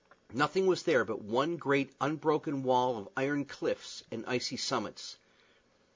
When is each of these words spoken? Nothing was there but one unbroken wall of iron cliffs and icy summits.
Nothing 0.33 0.65
was 0.65 0.81
there 0.81 1.05
but 1.05 1.21
one 1.21 1.59
unbroken 2.01 2.63
wall 2.63 2.97
of 2.97 3.09
iron 3.15 3.45
cliffs 3.45 4.03
and 4.09 4.25
icy 4.25 4.57
summits. 4.57 5.17